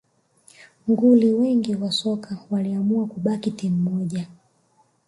[0.87, 4.27] Nguli wengi wa soka waliamua kubaki timu moja